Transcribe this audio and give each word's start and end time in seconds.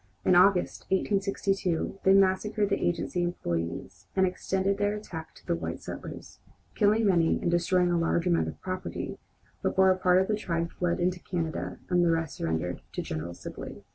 In 0.25 0.33
August, 0.33 0.85
1862, 0.89 1.99
they 2.03 2.13
massacred 2.15 2.69
the 2.69 2.83
agency 2.83 3.21
employees 3.21 4.07
and 4.15 4.25
extended 4.25 4.79
their 4.79 4.95
attack 4.95 5.35
to 5.35 5.45
the 5.45 5.53
white 5.53 5.79
settlers, 5.79 6.39
killing 6.73 7.05
many 7.05 7.37
and 7.39 7.51
destroying 7.51 7.91
a 7.91 7.99
large 7.99 8.25
amount 8.25 8.47
of 8.47 8.59
property, 8.61 9.19
before 9.61 9.91
a 9.91 9.97
part 9.99 10.19
of 10.19 10.27
the 10.27 10.35
tribe 10.35 10.71
fled 10.71 10.99
into 10.99 11.19
Canada 11.19 11.77
and 11.87 12.03
the 12.03 12.09
rest 12.09 12.37
surrendered 12.37 12.81
to 12.93 13.03
General 13.03 13.35
Sibley. 13.35 13.83